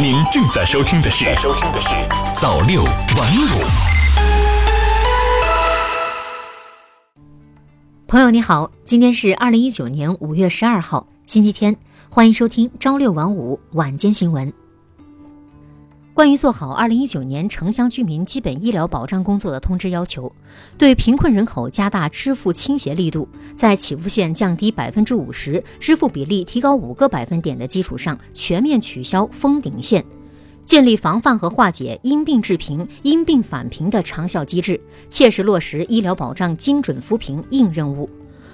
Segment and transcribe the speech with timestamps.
[0.00, 1.90] 您正在收听的是《收听的是
[2.40, 3.44] 早六晚五》。
[8.08, 11.76] 朋友你好，今天是二零一九年五月十二号，星期天，
[12.08, 14.50] 欢迎收听朝六晚五晚间新闻。
[16.14, 20.30] 关于做好二零一九年城乡居民基本医疗保障工作的通知要求，
[20.76, 30.04] 对贫困人口加大支付倾斜力度，在起付线降低百分之五十、支付比例提高五个百分点的基础上，全面取消封顶线，
[30.66, 38.08] 建立防范和化解因病致贫、因病返贫的长效机制，切实落实医疗保障精准扶贫硬任务。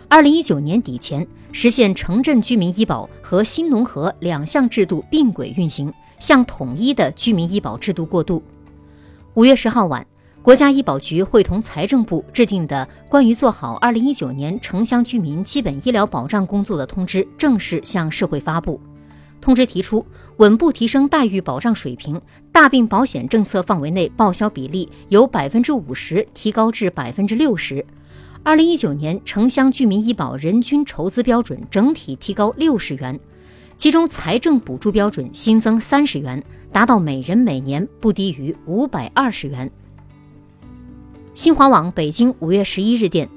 [0.06, 5.92] 二零一九年底前，实现城镇居民医保和新农合两项制度并轨运行。
[6.18, 8.42] 向统一的居民医保制度过渡。
[9.34, 10.04] 五月十号晚，
[10.42, 18.80] 国家医保局会同财政部制定的《关于做好二零一九年城乡居民基本医疗保障工作的通知》正式向社会发布。
[19.40, 20.04] 通知提出，
[20.38, 27.84] 稳步提升待遇保障水平，大病保险政策范围内报销比例由百分之五十提高至百分之六十。
[28.42, 33.18] 二零一九年城乡居民医保人均筹资标准整体提高六十元。
[33.78, 39.70] 其中，财政补助标准新增三十元，达到每人每年不低于五百二十元。
[41.32, 43.28] 新华网北京五月十一日电，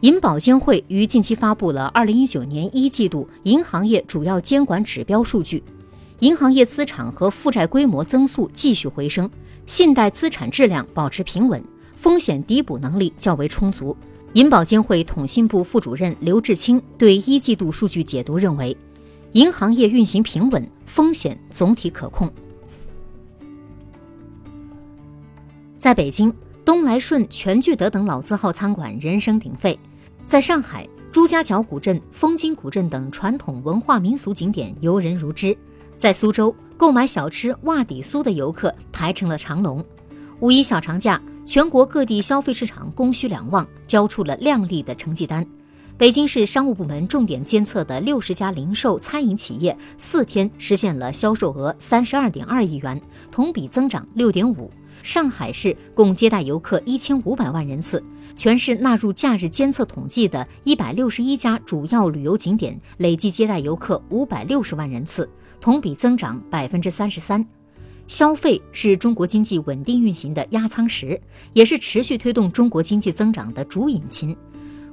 [0.00, 5.64] 银保监会于近期发布了二零一九年一季度银行业主要监管指标数据，
[6.18, 9.30] 银行业资产和负债规模增速继续回升，
[9.64, 11.64] 信贷资产质量保持平稳，
[11.96, 13.96] 风险抵补能力较为充足。
[14.34, 18.76] 银保监会统信部副主任刘志清对一季度数据解读认为。
[19.36, 22.32] 银行业运行平稳，风险总体可控。
[25.78, 26.32] 在北京，
[26.64, 29.78] 东来顺、全聚德等老字号餐馆人声鼎沸；
[30.26, 35.54] 在上海，朱家角古镇、枫泾古镇等传统文化民俗景点游人如织；
[35.98, 39.84] 在苏州，购买小吃袜底酥的游客排成了长龙。
[40.40, 45.46] 五一小长假，全国各地消费市场供需两旺，交出了亮丽的成绩单。
[45.98, 54.70] 北京市商务部门重点监测的六十家零售餐饮企业，四天实现了销售额三十二点二亿元，同比增长六点五。
[55.02, 65.26] 上海市共接待游客一千五百万人次，全市纳入假日监测统计的一百六十一家主要旅游景点，累计接待游客五百六十万人次，
[65.62, 67.42] 同比增长百分之三十三。
[68.06, 71.18] 消费是中国经济稳定运行的压舱石，
[71.54, 74.36] 也是持续推动中国经济增长的主引擎。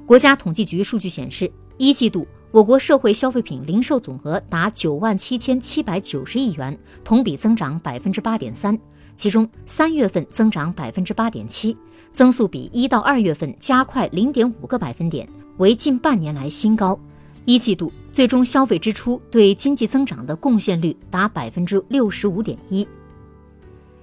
[0.06, 8.78] 国家统计局数据显示，一季度我国社会消费品零售总额达九万七千七百九十亿元，同比增长百分之八点三。
[9.16, 11.74] 其中，三月份增长百分之八点七，
[12.12, 15.26] 增速比一到二月份加快零点五个百分点，
[15.56, 16.98] 为近半年来新高。
[17.46, 22.86] 一季度最终消费支出对经济增长的贡献率达百分之六十五点一。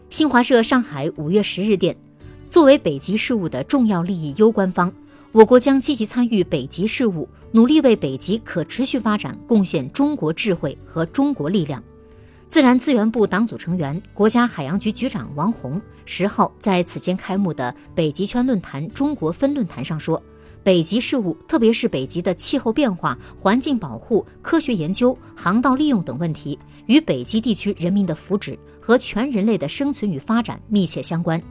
[0.10, 1.96] 新华社上海五月十日电，
[2.50, 4.92] 作为北极事务的重要利益攸关方。
[5.34, 11.82] 我国将积极参与北极事务，努力为北极可持续发展贡献中国智慧和中国力量。
[12.50, 20.22] 自然资源部党组成员、国家海洋局局长王宏十号在此前开幕的北极圈论坛中国分论坛上说
[20.64, 31.42] ：“北极事务，特别是北极的气候变化、环境保护、科学研究、航道利用等问题，与北极地区人民的福祉和全人类的生存与发展密切相关。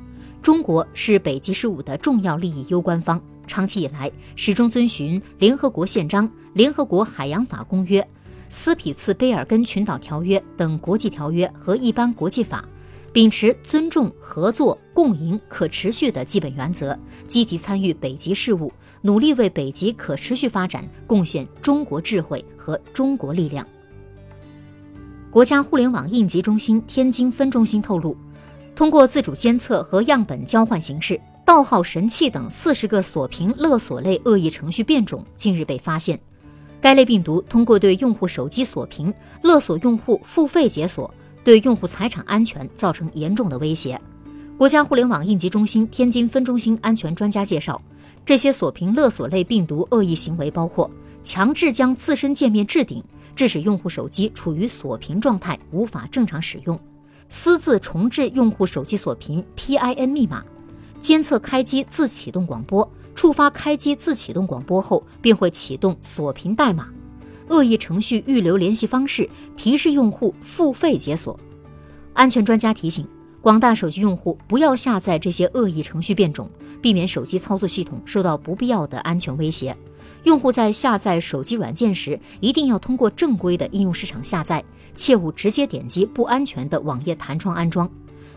[0.43, 3.19] 中国是北极事务的重要利益攸关方。”
[3.50, 8.09] 长期以来，始终遵循联合国宪章、联合国海洋法公约、
[8.49, 12.65] 斯匹茨卑尔根群岛条约等国际条约和一般国际法，
[13.12, 16.97] 秉持尊重、合作、共赢、可持续的基本原则，
[17.27, 18.72] 积极参与北极事务，
[19.03, 23.67] 努力为北极可持续发展贡献中国智慧和中国力量。
[25.28, 28.17] 国家互联网应急中心天津分中心透露，
[28.77, 31.21] 通过自主监测和样本交换形式。
[31.50, 36.16] 盗号神器等四十个锁屏勒索类恶意程序变种近日被发现，
[36.81, 39.12] 该类病毒通过对用户手机锁屏
[39.43, 41.12] 勒索用户付费解锁，
[41.43, 44.00] 对用户财产安全造成严重的威胁。
[44.56, 47.82] 国家互联网应急中心天津分中心安全专家介绍，
[48.25, 50.88] 这些锁屏勒索类病毒恶意行为包括
[51.20, 53.02] 强制将自身界面置顶，
[53.35, 56.79] 致使用户手机处于锁屏状态，无法正常使用；
[57.29, 60.44] 私自重置用户手机锁屏 PIN 密码。
[61.00, 66.88] 监测开机自启动广播，触发开机自启动广播后，便会启动锁屏代码。
[67.49, 71.38] 恶意程序预留联系方式，提示用户付费解锁。
[72.12, 73.06] 安全专家提醒
[73.41, 76.49] 广大手机用户不要下载这些恶意程序变种，
[76.81, 79.76] 避免手机操作系统受到不必要的安全威胁。
[80.25, 84.62] 用户在下载手机软件时，一定要通过正规的应用市场下载，
[84.94, 87.91] 切勿直接点击不安全的网页弹窗安装。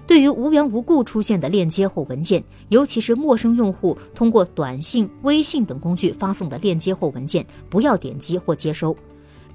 [0.06, 8.96] 对于无缘无故出现的链接或文件，尤其是陌生用户通过短信、微信等工具发送的链接或文件，不要点击或接收。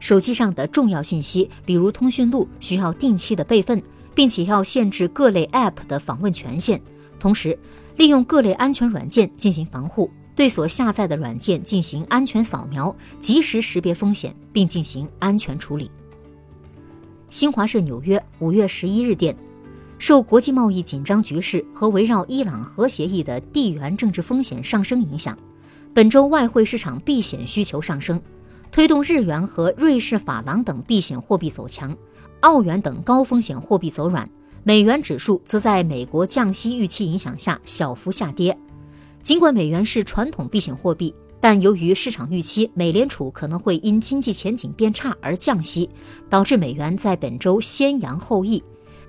[0.00, 3.82] 手机上的重要信息，比如通讯录，需要定期的备份，
[4.14, 6.80] 并且要限制各类 App 的访问权限。
[7.20, 7.58] 同时，
[7.96, 15.90] 利用各类安全软件进行防护，对所下载的软件进行安全扫描，及时识别风险，并进行安全处理。
[17.28, 19.36] 新华社纽约五月十一日电。
[19.98, 25.36] 受国际贸易紧张局势和围绕伊朗核协议的地缘政治风险上升影响，
[25.92, 28.20] 本周外汇市场避险需求上升，
[28.70, 31.96] 推动日元和瑞士法郎等避险货币走强，
[32.40, 34.28] 澳元等高风险货币走软，
[34.62, 38.56] 美元指数则在美国降息预期影响下小幅下跌。
[39.20, 45.90] 尽管美元是传统避险货币，但由于市场预期美联储可能会因经济前景变差而降息，
[46.30, 48.62] 导致美元在本周先扬后抑。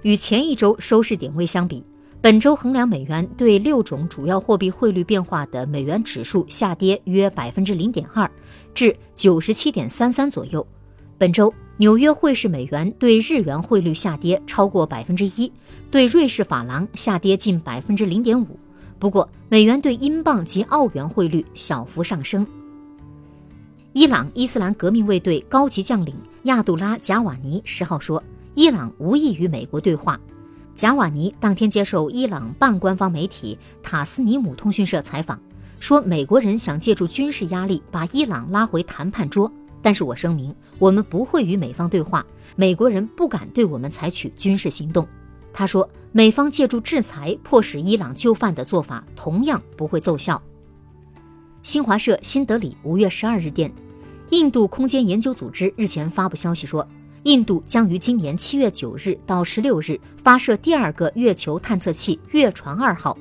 [0.04, 1.84] 与前一周收市点位相比，
[2.22, 8.30] 本周衡量美元对六种主要货币汇率变化的美元指数下跌约百分之零点二，
[8.74, 10.66] 至九十七点三三左右。
[11.18, 15.51] 本周纽约汇市美元对日元汇率下跌超过百分之一，
[15.92, 18.57] 对瑞士法郎下跌近百分之零点五。
[19.00, 22.48] 不过，美元对英镑及澳元汇率小幅上升。
[23.92, 28.24] 伊朗伊斯兰革命卫队高级将领亚杜拉·贾瓦尼十号说。
[28.60, 30.20] 伊朗无意与美国对话。
[30.76, 35.40] 贾瓦尼当天接受伊朗半官方媒体塔斯尼姆通讯社采访，
[35.80, 39.50] 说美国人想借助军事压力把伊朗拉回谈判桌。
[39.82, 42.26] 但是我声明，我们不会与美方对话，
[42.58, 45.08] 美国人不敢对我们采取军事行动。
[45.54, 50.42] 他说，美方借助制裁迫使伊朗就范的做法同样不会奏效。
[51.64, 53.72] 新华社新德里五月十二日电，
[54.32, 56.86] 印度空间研究组织日前发布消息说。
[57.24, 63.18] 印度将于今年七月九日到十六日发射第二个月球探测器“月船二号”。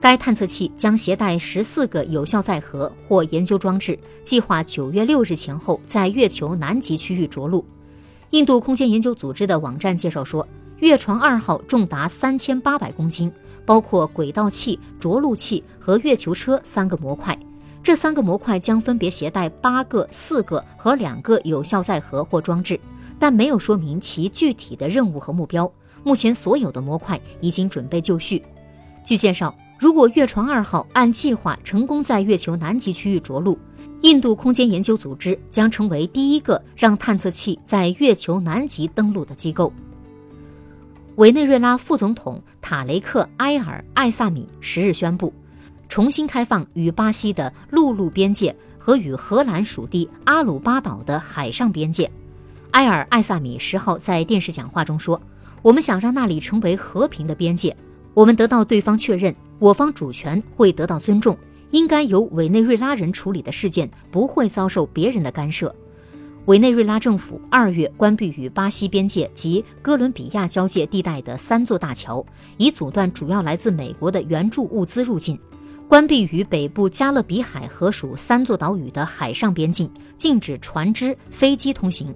[0.00, 7.64] 该探测器将携带十四个有效载荷或研究装置，计划九月六日前后在月球南极区域着陆。
[8.30, 10.46] 印度空间研究组织的网站介绍说
[10.78, 13.32] ，“月船二号”重达三千八百公斤，
[13.64, 17.38] 包括轨道器、着陆器和月球车三个模块。
[17.82, 22.78] 这三个模块将分别携带八个、四个和两个有效载荷或装置。
[23.18, 25.70] 但没有说明其具体的任务和目标。
[26.04, 28.42] 目前所有的模块已经准备就绪。
[29.04, 33.58] 据介绍，如果月船二号按计划成功在月球南极区域着陆，
[34.02, 39.72] 印度空间研究组织将成为第一个让探测器在月球南极登陆的机构。
[41.16, 45.32] 委内瑞拉副总统塔雷克·埃尔·艾萨米十日宣布，
[45.88, 52.08] 重新开放与巴西的陆路边界和与荷兰属地阿鲁巴岛的海上边界。
[52.78, 55.20] 埃尔艾萨米十号在电视讲话中说
[55.62, 57.76] ：“我们想让那里成为和平的边界。
[58.14, 61.36] 我们得到对方确认，我方主权会得到尊重。
[61.72, 65.74] 应该由委内瑞拉人处理的事件不会遭受别人的干涉。”
[66.46, 72.24] 委内瑞拉政府二月关闭与巴西边界及哥伦比亚交界地带的三座大桥，
[72.58, 75.36] 以阻断主要来自美国的援助物资入境；
[75.88, 82.14] 关闭与北部加勒比海河属三座岛屿的海上边境，禁止船只、飞机通行。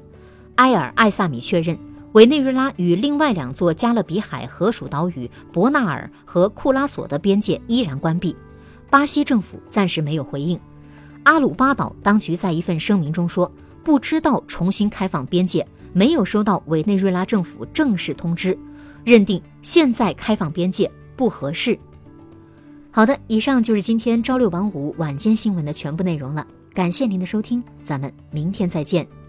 [0.57, 1.77] 埃尔艾萨米确认，
[2.13, 8.37] 委内瑞拉与另外两座加勒比海河属岛屿伯纳尔和库拉索的边界依然关闭。
[8.91, 10.59] 巴西政府暂时没有回应。
[11.23, 13.51] 阿鲁巴岛当局在一份声明中说，
[13.83, 18.57] 不知道重新开放边界，没有收到委内瑞拉政府正式通知，
[19.05, 21.79] 认定现在开放边界不合适。
[22.91, 26.47] 好的，以上就是今天朝六晚五晚间新闻的全部内容了。
[26.75, 29.22] 感谢您的收听，咱们明天再见。